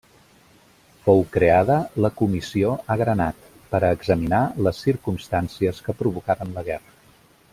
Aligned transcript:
Fou 1.01 1.19
creada 1.35 1.75
la 2.05 2.11
Comissió 2.21 2.71
Agranat 2.95 3.45
per 3.75 3.83
a 3.83 3.93
examinar 3.99 4.41
les 4.69 4.81
circumstàncies 4.89 5.85
que 5.89 5.97
provocaren 6.01 6.57
la 6.61 6.69
guerra. 6.73 6.99